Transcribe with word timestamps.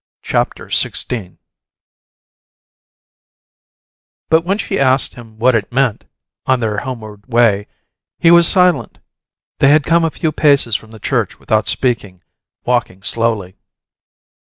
CHAPTER 0.23 0.65
XVI 0.69 1.37
But 4.31 4.43
when 4.43 4.57
she 4.57 4.79
asked 4.79 5.13
him 5.13 5.37
what 5.37 5.55
it 5.55 5.71
meant, 5.71 6.05
on 6.47 6.59
their 6.59 6.77
homeward 6.77 7.27
way, 7.27 7.67
he 8.17 8.31
was 8.31 8.47
silent. 8.47 8.97
They 9.59 9.67
had 9.69 9.83
come 9.83 10.03
a 10.03 10.09
few 10.09 10.31
paces 10.31 10.75
from 10.75 10.89
the 10.89 10.97
church 10.99 11.37
without 11.39 11.67
speaking, 11.67 12.23
walking 12.65 13.03
slowly. 13.03 13.57